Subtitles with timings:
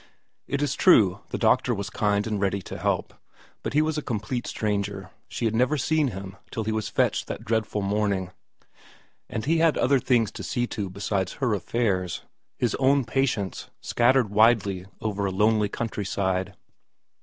[0.47, 3.13] It is true the doctor was kind and ready to help,
[3.61, 7.27] but he was a complete stranger; she had never seen him till he was fetched
[7.27, 8.31] that dreadful morning;
[9.29, 12.23] and he had other things to see to besides her affairs,
[12.57, 16.55] his own patients, scattered widely over a lonely countryside.